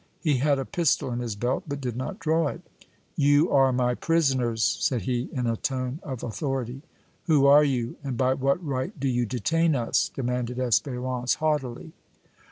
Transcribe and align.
He 0.19 0.37
had 0.37 0.57
a 0.57 0.65
pistol 0.65 1.11
in 1.11 1.19
his 1.19 1.35
belt, 1.35 1.65
but 1.67 1.79
did 1.79 1.95
not 1.95 2.17
draw 2.17 2.47
it. 2.47 2.61
"You 3.15 3.51
are 3.51 3.71
my 3.71 3.93
prisoners!" 3.93 4.63
said 4.79 5.03
he, 5.03 5.29
in 5.31 5.45
a 5.45 5.55
tone 5.55 5.99
of 6.01 6.23
authority. 6.23 6.81
"Who 7.27 7.45
are 7.45 7.63
you, 7.63 7.97
and 8.03 8.17
by 8.17 8.33
what 8.33 8.65
right 8.65 8.99
do 8.99 9.07
you 9.07 9.27
detain 9.27 9.75
us?" 9.75 10.09
demanded 10.11 10.57
Espérance, 10.57 11.35
haughtily. 11.35 11.93